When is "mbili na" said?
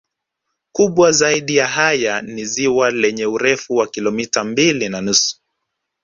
4.43-5.01